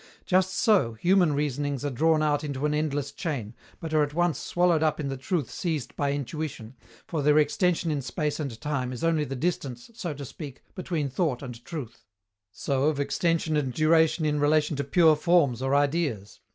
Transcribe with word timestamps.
Just 0.25 0.57
so, 0.57 0.93
human 0.93 1.33
reasonings 1.33 1.85
are 1.85 1.91
drawn 1.91 2.23
out 2.23 2.43
into 2.43 2.65
an 2.65 2.73
endless 2.73 3.11
chain, 3.11 3.53
but 3.79 3.93
are 3.93 4.01
at 4.01 4.15
once 4.15 4.39
swallowed 4.39 4.81
up 4.81 4.99
in 4.99 5.09
the 5.09 5.15
truth 5.15 5.51
seized 5.51 5.95
by 5.95 6.11
intuition, 6.11 6.75
for 7.05 7.21
their 7.21 7.37
extension 7.37 7.91
in 7.91 8.01
space 8.01 8.39
and 8.39 8.59
time 8.59 8.91
is 8.91 9.03
only 9.03 9.25
the 9.25 9.35
distance, 9.35 9.91
so 9.93 10.11
to 10.15 10.25
speak, 10.25 10.63
between 10.73 11.07
thought 11.07 11.43
and 11.43 11.63
truth. 11.63 12.03
So 12.51 12.85
of 12.85 12.99
extension 12.99 13.55
and 13.55 13.71
duration 13.71 14.25
in 14.25 14.39
relation 14.39 14.75
to 14.77 14.83
pure 14.83 15.15
Forms 15.15 15.61
or 15.61 15.75
Ideas. 15.75 16.39